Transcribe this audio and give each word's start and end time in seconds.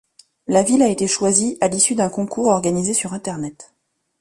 La 0.47 0.63
ville 0.63 0.81
a 0.81 0.89
été 0.89 1.05
choisie 1.07 1.59
à 1.61 1.67
l'issue 1.67 1.93
d'un 1.93 2.09
concours 2.09 2.47
organisé 2.47 2.91
sur 2.95 3.13
Internet. 3.13 3.71